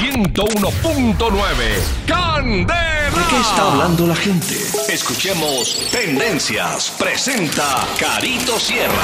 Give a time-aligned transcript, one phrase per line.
[0.00, 2.06] 101.9.
[2.06, 3.10] ¡Candela!
[3.10, 4.54] ¿De qué está hablando la gente?
[4.88, 6.90] Escuchemos Tendencias.
[6.98, 8.94] Presenta Carito Sierra.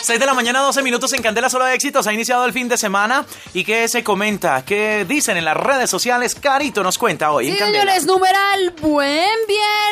[0.00, 2.06] 6 de la mañana, 12 minutos en Candela Solo de Éxitos.
[2.06, 3.26] Ha iniciado el fin de semana.
[3.52, 4.64] ¿Y qué se comenta?
[4.64, 6.34] ¿Qué dicen en las redes sociales?
[6.34, 7.46] Carito nos cuenta hoy.
[7.46, 7.80] Sí, en Candela.
[7.82, 9.87] señores, numeral, buen viernes.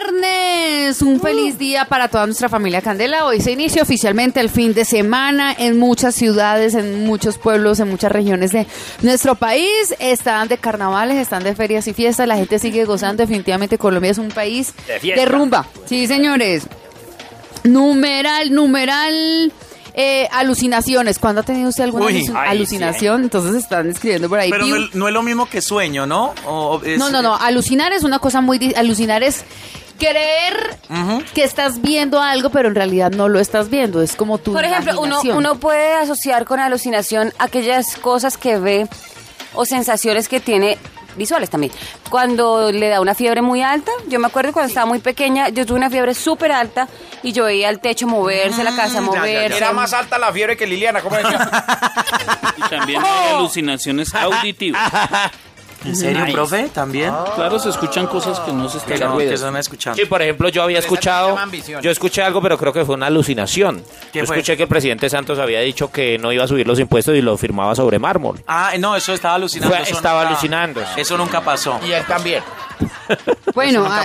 [0.86, 3.24] Un feliz día para toda nuestra familia Candela.
[3.24, 7.88] Hoy se inicia oficialmente el fin de semana en muchas ciudades, en muchos pueblos, en
[7.88, 8.68] muchas regiones de
[9.02, 9.94] nuestro país.
[9.98, 12.28] Están de carnavales, están de ferias y fiestas.
[12.28, 13.22] La gente sigue gozando.
[13.24, 15.66] Definitivamente Colombia es un país de, rumba.
[15.86, 16.68] Sí, señores.
[17.64, 19.52] Numeral, numeral.
[19.98, 21.18] eh, alucinaciones.
[21.18, 23.22] ¿Cuándo ha tenido usted alguna Uy, alucin- ay, alucinación?
[23.24, 24.50] Entonces están escribiendo por ahí.
[24.50, 26.32] Pero no, es- no es lo mismo que sueño, ¿no?
[26.46, 27.34] O es- no, no, no.
[27.34, 28.74] Alucinar es una cosa muy...
[28.76, 29.42] Alucinar es
[29.98, 30.78] creer
[31.34, 34.02] que estás viendo algo, pero en realidad no lo estás viendo.
[34.02, 38.88] Es como tu Por ejemplo, uno, uno puede asociar con alucinación aquellas cosas que ve
[39.54, 40.78] o sensaciones que tiene
[41.16, 41.72] visuales también.
[42.10, 45.66] Cuando le da una fiebre muy alta, yo me acuerdo cuando estaba muy pequeña, yo
[45.66, 46.88] tuve una fiebre súper alta
[47.22, 49.10] y yo veía el techo moverse, la casa ya, ya, ya.
[49.20, 49.56] moverse.
[49.56, 51.50] Era más alta la fiebre que Liliana, ¿cómo decía?
[52.56, 54.92] Y también hay alucinaciones auditivas.
[55.86, 56.68] ¿En serio, profe?
[56.72, 57.12] ¿También?
[57.34, 59.96] Claro, se escuchan cosas que no se están no, que son escuchando.
[60.00, 61.36] Sí, por ejemplo, yo había escuchado,
[61.80, 63.82] yo escuché algo, pero creo que fue una alucinación.
[64.12, 64.36] ¿Qué Yo fue?
[64.36, 67.22] escuché que el presidente Santos había dicho que no iba a subir los impuestos y
[67.22, 68.42] lo firmaba sobre mármol.
[68.46, 69.74] Ah, no, eso estaba alucinando.
[69.74, 70.82] Fue- eso estaba nunca- alucinando.
[70.96, 71.78] Eso nunca pasó.
[71.86, 72.42] Y él también.
[73.54, 74.04] Bueno, ah,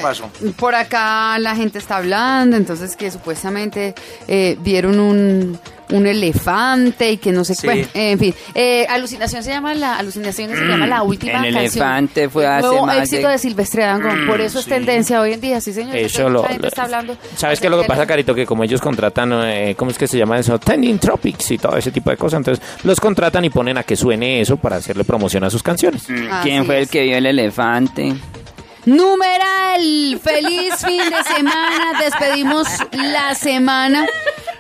[0.57, 3.93] por acá la gente está hablando, entonces que supuestamente
[4.27, 5.59] eh, vieron un,
[5.92, 7.67] un elefante y que no sé Sí.
[7.67, 11.83] bueno, en fin, eh, alucinación se llama la alucinación se llama la última El canción.
[11.86, 15.33] elefante fue hace nuevo más éxito de- de, Silvestre Dangond, por eso es tendencia hoy
[15.33, 15.95] en día, sí señor.
[15.95, 17.16] Eso lo, está hablando.
[17.36, 18.33] ¿Sabes qué es lo que pasa, Carito?
[18.36, 20.58] Que como ellos contratan, eh, ¿cómo es que se llama eso?
[20.59, 22.38] Trending Tropics y todo ese tipo de cosas.
[22.38, 26.03] Entonces los contratan y ponen a que suene eso para hacerle promoción a sus canciones.
[26.05, 28.14] ¿Quién Así fue el que vio el elefante?
[28.86, 34.05] Numeral, feliz fin de semana, despedimos la semana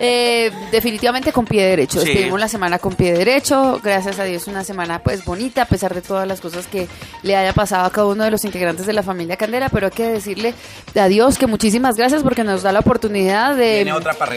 [0.03, 2.07] eh, definitivamente con pie derecho, Sí.
[2.07, 5.93] despedimos la semana con pie derecho, gracias a Dios una semana pues bonita a pesar
[5.93, 6.87] de todas las cosas que
[7.21, 9.91] le haya pasado a cada uno de los integrantes de la familia Candela, pero hay
[9.91, 10.55] que decirle
[10.99, 13.83] a Dios que muchísimas gracias porque nos da la oportunidad de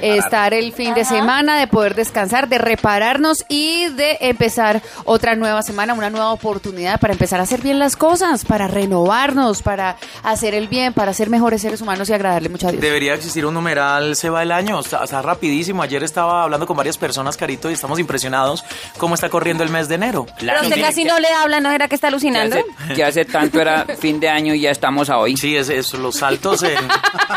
[0.02, 5.62] estar el fin de semana, de poder descansar, de repararnos y de empezar otra nueva
[5.62, 10.54] semana, una nueva oportunidad para empezar a hacer bien las cosas, para renovarnos, para hacer
[10.54, 12.82] el bien, para ser mejores seres humanos y agradarle mucho a Dios.
[12.82, 15.22] Debería existir un numeral, se va el año, está, está
[15.54, 15.82] rapidísimo.
[15.82, 18.64] Ayer estaba hablando con varias personas, Carito, y estamos impresionalos
[18.98, 20.26] cómo está corriendo el mes de enero.
[20.38, 22.56] Pero usted casi no le habla, ¿no era que está alucinando?
[22.56, 25.36] hace, que hace tanto era fin de año y ya estamos a hoy.
[25.36, 26.78] Sí, es, es los saltos en,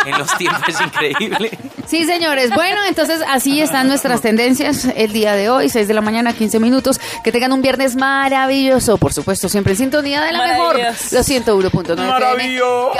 [0.05, 1.57] en los tiempos es increíble.
[1.85, 2.53] Sí, señores.
[2.53, 6.59] Bueno, entonces así están nuestras tendencias el día de hoy, 6 de la mañana, 15
[6.59, 6.99] minutos.
[7.23, 10.77] Que tengan un viernes maravilloso, por supuesto, siempre en sintonía de la mejor.
[10.77, 11.15] Maravilloso.
[11.15, 12.91] Los 101.9 Maravilloso.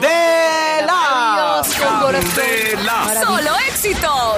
[0.00, 3.26] ¡De la Maravilloso.
[3.26, 4.34] Solo éxito.